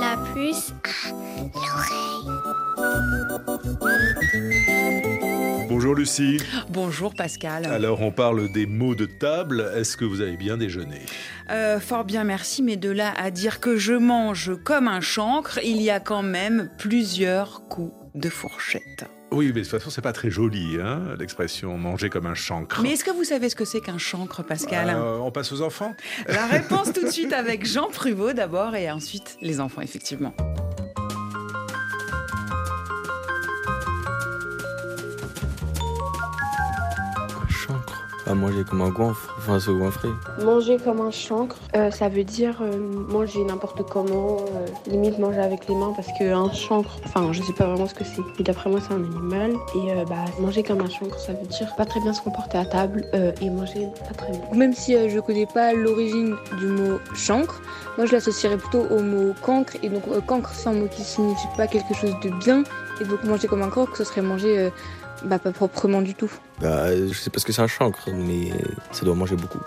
La 0.00 0.16
puce 0.34 0.72
à 0.94 1.10
l'oreille. 1.54 2.08
Bonjour 5.68 5.94
Lucie. 5.94 6.38
Bonjour 6.70 7.14
Pascal. 7.14 7.66
Alors 7.66 8.00
on 8.02 8.10
parle 8.10 8.50
des 8.52 8.66
mots 8.66 8.94
de 8.96 9.06
table. 9.06 9.70
Est-ce 9.76 9.96
que 9.96 10.04
vous 10.04 10.20
avez 10.20 10.36
bien 10.36 10.56
déjeuné? 10.56 11.02
Euh, 11.50 11.78
fort 11.78 12.04
bien, 12.04 12.24
merci, 12.24 12.62
mais 12.62 12.76
de 12.76 12.90
là 12.90 13.12
à 13.16 13.30
dire 13.30 13.60
que 13.60 13.76
je 13.76 13.92
mange 13.92 14.52
comme 14.64 14.88
un 14.88 15.00
chancre, 15.00 15.60
il 15.62 15.80
y 15.80 15.90
a 15.90 16.00
quand 16.00 16.22
même 16.22 16.68
plusieurs 16.78 17.68
coups 17.68 17.94
de 18.14 18.28
fourchette. 18.28 19.04
Oui, 19.30 19.46
mais 19.46 19.52
de 19.52 19.60
toute 19.60 19.70
façon 19.70 19.90
c'est 19.90 20.02
pas 20.02 20.12
très 20.12 20.30
joli, 20.30 20.78
hein, 20.80 21.02
l'expression 21.18 21.76
manger 21.76 22.08
comme 22.08 22.26
un 22.26 22.34
chancre. 22.34 22.80
Mais 22.82 22.92
est-ce 22.92 23.04
que 23.04 23.10
vous 23.10 23.24
savez 23.24 23.48
ce 23.48 23.56
que 23.56 23.64
c'est 23.64 23.80
qu'un 23.80 23.98
chancre, 23.98 24.42
Pascal? 24.42 24.90
Euh, 24.90 25.18
on 25.18 25.30
passe 25.30 25.52
aux 25.52 25.60
enfants? 25.60 25.94
La 26.26 26.46
réponse 26.46 26.92
tout 26.92 27.04
de 27.04 27.10
suite 27.10 27.32
avec 27.32 27.66
Jean 27.66 27.88
Pruvot 27.88 28.32
d'abord 28.32 28.74
et 28.74 28.90
ensuite 28.90 29.36
les 29.42 29.60
enfants, 29.60 29.82
effectivement. 29.82 30.34
Manger 38.34 38.64
comme 38.68 38.82
un 38.82 38.90
goinfre, 38.90 39.34
enfin 39.38 39.58
se 39.58 39.70
goinfrer. 39.70 40.10
Manger 40.44 40.76
comme 40.76 41.00
un 41.00 41.10
chancre, 41.10 41.56
euh, 41.74 41.90
ça 41.90 42.08
veut 42.08 42.24
dire 42.24 42.58
euh, 42.62 42.78
manger 43.08 43.42
n'importe 43.44 43.82
comment, 43.88 44.36
euh, 44.36 44.66
limite 44.90 45.18
manger 45.18 45.40
avec 45.40 45.66
les 45.68 45.74
mains 45.74 45.92
parce 45.96 46.08
qu'un 46.18 46.52
chancre, 46.52 46.98
enfin 47.04 47.32
je 47.32 47.42
sais 47.42 47.52
pas 47.52 47.66
vraiment 47.66 47.86
ce 47.86 47.94
que 47.94 48.04
c'est, 48.04 48.22
mais 48.38 48.44
d'après 48.44 48.70
moi 48.70 48.80
c'est 48.86 48.94
un 48.94 49.02
animal. 49.04 49.52
Et 49.74 49.92
euh, 49.92 50.04
bah, 50.04 50.24
manger 50.40 50.62
comme 50.62 50.80
un 50.80 50.88
chancre, 50.88 51.18
ça 51.18 51.32
veut 51.32 51.46
dire 51.46 51.74
pas 51.76 51.84
très 51.84 52.00
bien 52.00 52.12
se 52.12 52.22
comporter 52.22 52.58
à 52.58 52.64
table 52.64 53.04
euh, 53.14 53.32
et 53.40 53.50
manger 53.50 53.88
pas 54.06 54.14
très 54.14 54.32
bien. 54.32 54.40
Même 54.54 54.72
si 54.72 54.94
euh, 54.94 55.08
je 55.08 55.18
connais 55.20 55.46
pas 55.46 55.72
l'origine 55.72 56.36
du 56.58 56.66
mot 56.66 56.98
chancre, 57.14 57.60
moi 57.96 58.06
je 58.06 58.12
l'associerais 58.12 58.56
plutôt 58.56 58.82
au 58.90 59.00
mot 59.00 59.34
cancre. 59.42 59.74
Et 59.82 59.88
donc 59.88 60.02
euh, 60.08 60.20
cancre 60.20 60.50
c'est 60.54 60.68
un 60.68 60.74
mot 60.74 60.86
qui 60.88 61.02
signifie 61.02 61.48
pas 61.56 61.66
quelque 61.66 61.94
chose 61.94 62.14
de 62.22 62.30
bien. 62.44 62.62
Et 63.00 63.04
donc 63.04 63.22
manger 63.24 63.48
comme 63.48 63.62
un 63.62 63.70
cancre, 63.70 63.96
ce 63.96 64.04
serait 64.04 64.22
manger 64.22 64.58
euh, 64.58 64.70
bah, 65.24 65.38
pas 65.38 65.52
proprement 65.52 66.02
du 66.02 66.14
tout. 66.14 66.30
Bah, 66.60 66.94
je 66.94 67.12
sais 67.12 67.30
pas 67.30 67.38
ce 67.38 67.44
que 67.44 67.52
c'est 67.52 67.62
un 67.62 67.66
chancre, 67.66 68.10
mais 68.12 68.52
ça 68.92 69.04
doit 69.04 69.14
manger 69.14 69.36
beaucoup. 69.36 69.60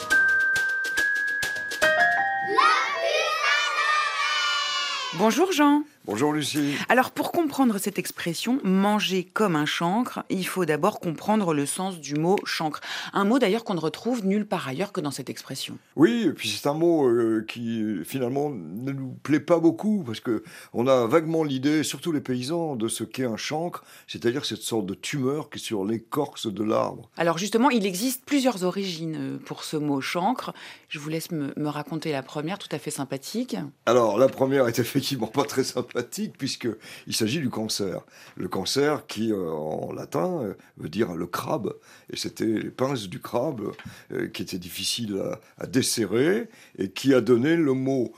Bonjour 5.17 5.51
Jean. 5.51 5.83
Bonjour 6.05 6.33
Lucie. 6.33 6.73
Alors 6.89 7.11
pour 7.11 7.31
comprendre 7.31 7.77
cette 7.77 7.99
expression 7.99 8.59
manger 8.63 9.23
comme 9.23 9.55
un 9.55 9.67
chancre, 9.67 10.23
il 10.31 10.47
faut 10.47 10.65
d'abord 10.65 10.99
comprendre 10.99 11.53
le 11.53 11.67
sens 11.67 11.99
du 11.99 12.15
mot 12.15 12.37
chancre. 12.43 12.81
Un 13.13 13.23
mot 13.23 13.37
d'ailleurs 13.37 13.63
qu'on 13.63 13.75
ne 13.75 13.79
retrouve 13.79 14.25
nulle 14.25 14.47
part 14.47 14.67
ailleurs 14.67 14.93
que 14.93 14.99
dans 14.99 15.11
cette 15.11 15.29
expression. 15.29 15.77
Oui, 15.95 16.23
et 16.25 16.31
puis 16.31 16.49
c'est 16.49 16.67
un 16.67 16.73
mot 16.73 17.07
euh, 17.07 17.45
qui 17.47 17.83
finalement 18.03 18.49
ne 18.49 18.91
nous 18.91 19.15
plaît 19.21 19.39
pas 19.39 19.59
beaucoup 19.59 20.03
parce 20.03 20.19
que 20.19 20.43
on 20.73 20.87
a 20.87 21.05
vaguement 21.05 21.43
l'idée, 21.43 21.83
surtout 21.83 22.11
les 22.11 22.19
paysans, 22.19 22.75
de 22.75 22.87
ce 22.87 23.03
qu'est 23.03 23.25
un 23.25 23.37
chancre, 23.37 23.83
c'est-à-dire 24.07 24.43
cette 24.43 24.63
sorte 24.63 24.87
de 24.87 24.95
tumeur 24.95 25.51
qui 25.51 25.59
est 25.59 25.61
sur 25.61 25.85
l'écorce 25.85 26.51
de 26.51 26.63
l'arbre. 26.63 27.11
Alors 27.15 27.37
justement, 27.37 27.69
il 27.69 27.85
existe 27.85 28.25
plusieurs 28.25 28.63
origines 28.63 29.17
euh, 29.19 29.37
pour 29.37 29.63
ce 29.63 29.77
mot 29.77 30.01
chancre. 30.01 30.51
Je 30.89 30.97
vous 30.97 31.09
laisse 31.09 31.29
me, 31.29 31.53
me 31.57 31.69
raconter 31.69 32.11
la 32.11 32.23
première, 32.23 32.57
tout 32.57 32.69
à 32.71 32.79
fait 32.79 32.91
sympathique. 32.91 33.55
Alors 33.85 34.17
la 34.17 34.29
première 34.29 34.67
est 34.67 34.79
effectivement 34.79 35.27
pas 35.27 35.43
très 35.43 35.63
sympathique 35.63 35.90
puisque 36.37 36.67
il 37.07 37.15
s'agit 37.15 37.39
du 37.39 37.49
cancer. 37.49 38.01
Le 38.35 38.47
cancer 38.47 39.05
qui 39.07 39.31
euh, 39.31 39.51
en 39.51 39.91
latin 39.93 40.41
euh, 40.43 40.53
veut 40.77 40.89
dire 40.89 41.13
le 41.13 41.27
crabe 41.27 41.73
et 42.11 42.17
c'était 42.17 42.45
les 42.45 42.69
pinces 42.69 43.07
du 43.07 43.19
crabe 43.19 43.71
euh, 44.11 44.27
qui 44.27 44.41
étaient 44.41 44.57
difficiles 44.57 45.21
à, 45.57 45.63
à 45.63 45.67
desserrer 45.67 46.49
et 46.77 46.89
qui 46.89 47.13
a 47.13 47.21
donné 47.21 47.55
le 47.55 47.73
mot 47.73 48.13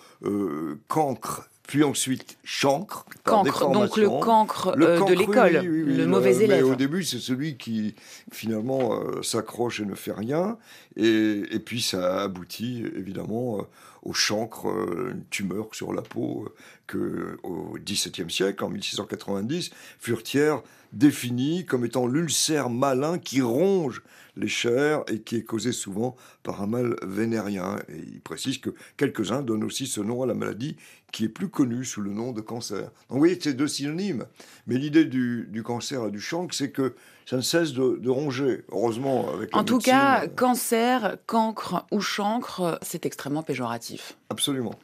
cancre 0.88 1.50
puis 1.68 1.84
ensuite 1.84 2.38
chancre. 2.44 3.06
Cancre, 3.24 3.72
donc 3.72 3.98
le 3.98 4.10
cancre 4.10 4.74
Le 4.76 5.00
cancre, 5.00 5.10
de 5.10 5.16
l'école, 5.16 5.60
oui, 5.62 5.68
oui, 5.68 5.84
oui, 5.88 5.96
le 5.96 6.06
mauvais 6.06 6.36
mais 6.38 6.44
élève. 6.44 6.66
au 6.66 6.76
début, 6.76 7.04
c'est 7.04 7.20
celui 7.20 7.58
qui 7.58 7.96
finalement 8.32 9.00
euh, 9.00 9.22
s'accroche 9.24 9.80
et 9.80 9.86
ne 9.86 9.96
fait 9.96 10.12
rien. 10.12 10.58
Et, 10.98 11.44
et 11.52 11.60
puis 11.60 11.82
ça 11.82 12.22
aboutit 12.24 12.84
évidemment 12.96 13.66
au 14.04 14.14
chancre, 14.14 14.70
euh, 14.70 15.12
une 15.14 15.26
tumeur 15.30 15.70
sur 15.72 15.94
la 15.94 16.02
peau 16.02 16.46
euh, 16.46 16.54
que 16.88 17.38
au 17.44 17.78
XVIIe 17.80 18.30
siècle, 18.30 18.64
en 18.64 18.70
1690, 18.70 19.72
Furtière 20.00 20.62
définit 20.92 21.66
comme 21.66 21.86
étant 21.86 22.06
l'ulcère 22.06 22.70
malin 22.70 23.18
qui 23.18 23.42
ronge 23.42 24.04
les 24.36 24.48
chairs 24.48 25.04
et 25.08 25.20
qui 25.22 25.38
est 25.38 25.44
causé 25.44 25.72
souvent 25.72 26.16
par 26.44 26.62
un 26.62 26.68
mal 26.68 26.96
vénérien. 27.04 27.78
Et 27.90 27.98
il 28.14 28.22
précise 28.22 28.58
que 28.60 28.72
quelques-uns 28.98 29.42
donnent 29.42 29.64
aussi 29.64 29.88
ce 29.88 30.02
nom 30.02 30.22
à 30.24 30.28
la 30.28 30.34
maladie 30.34 30.76
qui 31.12 31.26
est 31.26 31.30
plus 31.30 31.50
connue 31.50 31.86
sous 31.86 32.02
le 32.02 32.12
nom 32.12 32.32
de 32.32 32.42
cancer. 32.42 32.82
Donc 32.82 32.92
vous 33.10 33.20
voyez, 33.20 33.38
c'est 33.40 33.54
deux 33.54 33.68
synonymes. 33.68 34.26
Mais 34.68 34.78
l'idée 34.78 35.06
du, 35.06 35.48
du 35.50 35.64
cancer 35.64 36.06
et 36.08 36.12
du 36.12 36.20
chancre, 36.20 36.56
c'est 36.56 36.72
que 36.72 36.96
ça 37.26 37.38
ne 37.38 37.42
cesse 37.42 37.74
de, 37.74 37.98
de 37.98 38.10
ronger. 38.10 38.64
Heureusement, 38.72 39.30
avec 39.34 39.56
En 39.56 39.64
tout 39.64 39.76
médecine, 39.76 39.94
cas, 39.94 40.24
euh, 40.24 40.28
cancer, 40.28 41.18
cancre 41.26 41.86
ou 41.92 42.02
chancre, 42.02 42.80
c'est 42.82 43.06
extrêmement 43.06 43.44
péjoratif. 43.44 44.16
absolument. 44.30 44.76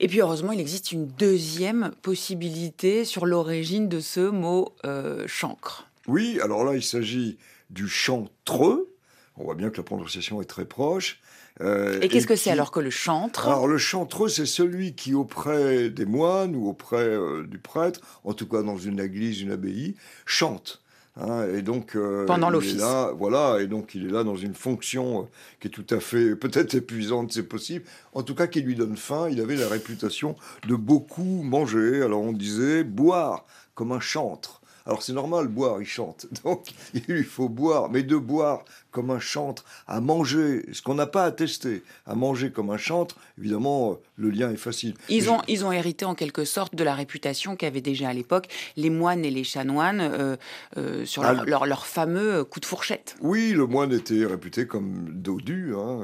Et 0.00 0.08
puis 0.08 0.20
heureusement, 0.20 0.52
il 0.52 0.60
existe 0.60 0.92
une 0.92 1.06
deuxième 1.06 1.92
possibilité 2.02 3.04
sur 3.04 3.26
l'origine 3.26 3.88
de 3.88 4.00
ce 4.00 4.28
mot 4.30 4.74
euh, 4.84 5.26
chancre. 5.26 5.86
Oui, 6.06 6.38
alors 6.42 6.64
là, 6.64 6.74
il 6.74 6.82
s'agit 6.82 7.38
du 7.70 7.88
chantreux. 7.88 8.92
On 9.36 9.44
voit 9.44 9.54
bien 9.54 9.70
que 9.70 9.76
la 9.78 9.82
prononciation 9.84 10.42
est 10.42 10.46
très 10.46 10.64
proche. 10.64 11.20
Euh, 11.60 12.00
Et 12.00 12.08
qu'est-ce 12.08 12.26
que 12.26 12.36
c'est 12.36 12.50
alors 12.50 12.70
que 12.70 12.80
le 12.80 12.90
chantre? 12.90 13.46
Alors 13.48 13.66
le 13.68 13.76
chantreux, 13.78 14.28
c'est 14.28 14.46
celui 14.46 14.94
qui 14.94 15.14
auprès 15.14 15.90
des 15.90 16.06
moines 16.06 16.56
ou 16.56 16.68
auprès 16.68 16.96
euh, 17.04 17.46
du 17.46 17.58
prêtre, 17.58 18.00
en 18.24 18.32
tout 18.32 18.46
cas 18.46 18.62
dans 18.62 18.76
une 18.78 18.98
église, 19.00 19.40
une 19.42 19.52
abbaye, 19.52 19.94
chante. 20.26 20.82
Hein, 21.16 21.46
et 21.54 21.62
donc 21.62 21.96
euh, 21.96 22.24
Pendant 22.24 22.46
il 22.48 22.50
est 22.50 22.52
l'office. 22.52 22.78
là, 22.80 23.12
voilà, 23.16 23.58
et 23.60 23.66
donc 23.66 23.94
il 23.94 24.06
est 24.06 24.10
là 24.10 24.22
dans 24.22 24.36
une 24.36 24.54
fonction 24.54 25.22
euh, 25.22 25.24
qui 25.60 25.66
est 25.68 25.70
tout 25.70 25.86
à 25.90 25.98
fait 26.00 26.36
peut-être 26.36 26.74
épuisante, 26.74 27.32
c'est 27.32 27.42
possible. 27.42 27.84
En 28.14 28.22
tout 28.22 28.34
cas, 28.34 28.46
qui 28.46 28.60
lui 28.60 28.76
donne 28.76 28.96
faim. 28.96 29.28
Il 29.30 29.40
avait 29.40 29.56
la 29.56 29.68
réputation 29.68 30.36
de 30.68 30.76
beaucoup 30.76 31.42
manger. 31.42 32.02
Alors 32.02 32.20
on 32.22 32.32
disait 32.32 32.84
boire 32.84 33.44
comme 33.74 33.92
un 33.92 34.00
chantre. 34.00 34.60
Alors 34.86 35.02
c'est 35.02 35.12
normal, 35.12 35.48
boire, 35.48 35.80
il 35.80 35.86
chante. 35.86 36.26
Donc 36.44 36.68
il 36.94 37.02
lui 37.08 37.24
faut 37.24 37.48
boire, 37.48 37.90
mais 37.90 38.02
de 38.02 38.16
boire 38.16 38.64
comme 38.90 39.10
un 39.10 39.20
chantre, 39.20 39.64
à 39.86 40.00
manger, 40.00 40.64
ce 40.72 40.82
qu'on 40.82 40.94
n'a 40.94 41.06
pas 41.06 41.24
à 41.24 41.30
tester, 41.32 41.82
à 42.06 42.14
manger 42.14 42.50
comme 42.50 42.70
un 42.70 42.76
chantre, 42.76 43.16
évidemment, 43.38 43.92
euh, 43.92 43.94
le 44.16 44.30
lien 44.30 44.50
est 44.50 44.56
facile. 44.56 44.94
Ils 45.08 45.30
ont, 45.30 45.40
ils 45.48 45.64
ont 45.64 45.72
hérité 45.72 46.04
en 46.04 46.14
quelque 46.14 46.44
sorte 46.44 46.74
de 46.74 46.84
la 46.84 46.94
réputation 46.94 47.56
qu'avaient 47.56 47.80
déjà 47.80 48.08
à 48.08 48.12
l'époque 48.12 48.48
les 48.76 48.90
moines 48.90 49.24
et 49.24 49.30
les 49.30 49.44
chanoines 49.44 50.00
euh, 50.00 50.36
euh, 50.76 51.04
sur 51.04 51.24
Ah, 51.24 51.32
leur, 51.32 51.44
le- 51.44 51.50
leur- 51.50 51.66
leur 51.66 51.86
fameux 51.86 52.44
coup 52.44 52.60
de 52.60 52.66
fourchette. 52.66 53.16
Oui, 53.20 53.52
le 53.52 53.66
moine 53.66 53.92
était 53.92 54.24
réputé 54.26 54.66
comme 54.66 55.10
dodu, 55.10 55.72
hein, 55.76 56.00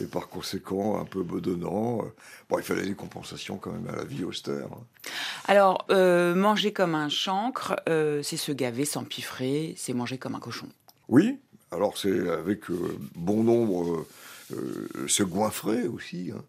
et 0.00 0.06
par 0.06 0.28
conséquent 0.28 1.00
un 1.00 1.04
peu 1.04 1.22
bedonnant. 1.22 2.02
Bon, 2.48 2.58
il 2.58 2.62
fallait 2.64 2.86
des 2.86 2.94
compensations 2.94 3.56
quand 3.58 3.72
même 3.72 3.88
à 3.92 3.96
la 3.96 4.04
vie 4.04 4.24
austère. 4.24 4.66
hein. 4.72 5.10
Alors, 5.46 5.86
euh, 5.90 6.34
manger 6.34 6.72
comme 6.72 6.94
un 6.94 7.08
chancre, 7.08 7.76
c'est 7.86 8.36
se 8.36 8.52
gaver, 8.52 8.84
s'empiffrer, 8.84 9.74
c'est 9.76 9.92
manger 9.94 10.18
comme 10.18 10.34
un 10.34 10.40
cochon. 10.40 10.66
Oui, 11.08 11.38
alors 11.70 11.98
c'est 11.98 12.28
avec 12.30 12.70
euh, 12.70 12.96
bon 13.14 13.42
nombre, 13.44 14.06
euh, 14.52 14.56
euh, 14.56 15.08
se 15.08 15.22
goinfrer 15.22 15.86
aussi, 15.86 16.32
hein. 16.34 16.42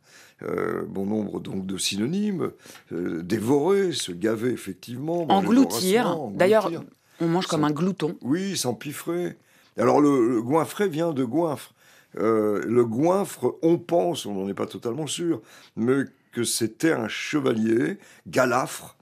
Bon 0.87 1.05
nombre 1.05 1.41
donc 1.41 1.65
de 1.65 1.77
synonymes, 1.77 2.51
dévorer, 2.91 3.91
se 3.91 4.13
gaver 4.13 4.51
effectivement, 4.51 5.29
Engloutir. 5.29 6.17
D'ailleurs, 6.31 6.71
on 7.19 7.27
mange 7.27 7.45
comme 7.45 7.65
un 7.65 7.71
glouton. 7.71 8.15
Oui, 8.21 8.55
s'empiffrer. 8.55 9.35
Alors 9.77 9.99
le, 9.99 10.29
le 10.29 10.41
goinfrer 10.41 10.87
vient 10.87 11.11
de 11.11 11.25
goinfre. 11.25 11.73
Euh, 12.17 12.63
le 12.65 12.85
goinfre, 12.85 13.55
on 13.61 13.77
pense, 13.77 14.25
on 14.25 14.33
n'en 14.33 14.47
est 14.47 14.53
pas 14.53 14.65
totalement 14.65 15.07
sûr, 15.07 15.41
mais 15.75 16.03
que 16.31 16.43
c'était 16.43 16.91
un 16.91 17.07
chevalier, 17.07 17.97
Galafre, 18.27 18.95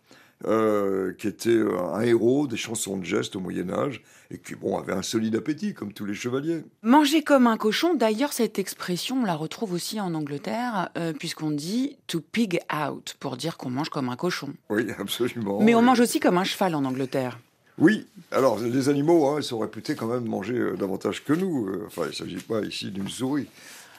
euh, 0.46 1.14
qui 1.18 1.28
était 1.28 1.50
euh, 1.50 1.80
un 1.94 2.02
héros 2.02 2.46
des 2.46 2.58
chansons 2.58 2.98
de 2.98 3.04
geste 3.04 3.36
au 3.36 3.40
Moyen 3.40 3.72
Âge, 3.72 4.04
et 4.30 4.38
qui 4.38 4.54
bon, 4.54 4.78
avait 4.78 4.94
un 4.94 5.02
solide 5.02 5.36
appétit, 5.36 5.74
comme 5.74 5.94
tous 5.94 6.06
les 6.06 6.14
chevaliers. 6.14 6.64
Manger 6.84 7.24
comme 7.24 7.48
un 7.48 7.58
cochon, 7.58 7.96
d'ailleurs, 7.96 8.34
cette 8.34 8.60
expression, 8.60 9.22
on 9.22 9.26
la 9.26 9.36
retrouve 9.36 9.74
aussi 9.74 10.00
en 10.00 10.14
Angleterre, 10.14 10.90
euh, 10.96 11.12
puisqu'on 11.12 11.50
dit 11.50 11.98
to 12.06 12.20
pig 12.20 12.60
out, 12.72 13.16
pour 13.20 13.36
dire 13.36 13.58
qu'on 13.58 13.72
mange 13.72 13.90
comme 13.90 14.10
un 14.10 14.16
cochon. 14.16 14.50
Oui, 14.70 14.86
absolument. 15.00 15.60
Mais 15.62 15.74
on 15.74 15.82
mange 15.82 16.02
aussi 16.02 16.20
comme 16.20 16.38
un 16.38 16.44
cheval 16.44 16.76
en 16.76 16.86
Angleterre. 16.86 17.40
Oui, 17.80 18.06
alors 18.32 18.60
les 18.60 18.90
animaux, 18.90 19.28
hein, 19.28 19.38
ils 19.38 19.44
sont 19.44 19.60
réputés 19.60 19.96
quand 19.96 20.08
même 20.08 20.26
manger 20.26 20.74
davantage 20.78 21.24
que 21.24 21.34
nous. 21.34 21.70
Enfin, 21.86 22.04
il 22.06 22.10
ne 22.10 22.14
s'agit 22.14 22.38
pas 22.38 22.62
ici 22.62 22.92
d'une 22.92 23.08
souris. 23.08 23.48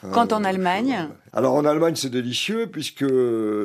Hein, 0.03 0.09
Quand 0.13 0.31
en 0.31 0.43
euh, 0.43 0.47
Allemagne 0.47 1.09
Alors 1.33 1.55
en 1.55 1.65
Allemagne, 1.65 1.95
c'est 1.95 2.09
délicieux 2.09 2.67
puisque 2.67 3.05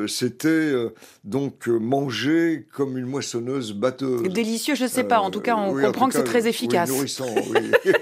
c'était 0.08 0.48
euh, 0.48 0.92
donc 1.22 1.68
euh, 1.68 1.78
manger 1.78 2.66
comme 2.72 2.98
une 2.98 3.06
moissonneuse 3.06 3.72
batteuse. 3.72 4.22
Délicieux, 4.22 4.74
je 4.74 4.86
sais 4.86 5.04
pas. 5.04 5.20
En 5.20 5.30
tout 5.30 5.40
cas, 5.40 5.56
on 5.56 5.70
Euh, 5.70 5.76
oui, 5.76 5.84
comprend 5.84 6.08
que 6.08 6.14
c'est 6.14 6.24
très 6.24 6.42
oui, 6.42 6.48
efficace. 6.48 6.88
nourrissant, 6.90 7.26
oui. 7.52 7.70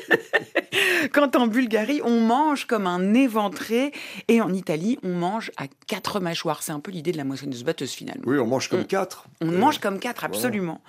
quand 1.13 1.37
en 1.37 1.47
Bulgarie, 1.47 2.01
on 2.05 2.21
mange 2.21 2.67
comme 2.67 2.87
un 2.87 3.15
éventré 3.15 3.93
et 4.29 4.41
en 4.41 4.53
Italie, 4.53 4.99
on 5.03 5.15
mange 5.15 5.51
à 5.57 5.65
quatre 5.87 6.21
mâchoires. 6.21 6.63
C'est 6.63 6.73
un 6.73 6.81
peu 6.81 6.91
l'idée 6.91 7.13
de 7.13 7.17
la 7.17 7.25
moissonneuse 7.25 7.65
batteuse 7.65 7.93
finalement. 7.93 8.23
Oui, 8.27 8.39
on 8.39 8.47
mange 8.47 8.69
comme 8.69 8.81
On- 8.81 8.85
quatre. 8.85 9.27
On 9.41 9.49
Euh, 9.53 9.59
mange 9.59 9.79
comme 9.79 9.99
quatre, 9.99 10.25
absolument. 10.25 10.81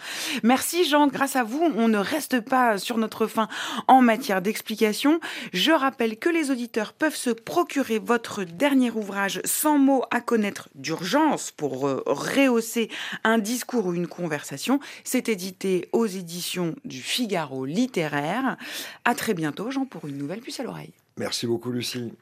Merci 0.43 0.85
Jean, 0.85 1.07
grâce 1.07 1.35
à 1.35 1.43
vous, 1.43 1.61
on 1.75 1.87
ne 1.87 1.97
reste 1.97 2.39
pas 2.41 2.77
sur 2.77 2.97
notre 2.97 3.27
faim 3.27 3.47
en 3.87 4.01
matière 4.01 4.41
d'explication. 4.41 5.19
Je 5.51 5.71
rappelle 5.71 6.17
que 6.17 6.29
les 6.29 6.51
auditeurs 6.51 6.93
peuvent 6.93 7.15
se 7.15 7.29
procurer 7.29 7.99
votre 7.99 8.43
dernier 8.43 8.91
ouvrage 8.91 9.41
sans 9.45 9.77
mots 9.77 10.03
à 10.11 10.21
connaître 10.21 10.69
d'urgence 10.75 11.51
pour 11.51 11.87
euh, 11.87 12.03
rehausser 12.05 12.89
un 13.23 13.37
discours 13.37 13.87
ou 13.87 13.93
une 13.93 14.07
conversation. 14.07 14.79
C'est 15.03 15.29
édité 15.29 15.89
aux 15.91 16.05
éditions 16.05 16.75
du 16.85 17.01
Figaro 17.01 17.65
littéraire. 17.65 18.57
À 19.05 19.15
très 19.15 19.33
bientôt 19.33 19.71
Jean 19.71 19.85
pour 19.85 20.07
une 20.07 20.12
nouvelle 20.17 20.41
puce 20.41 20.59
à 20.59 20.63
l'oreille. 20.63 20.93
Merci 21.17 21.47
beaucoup, 21.47 21.71
Lucie. 21.71 22.13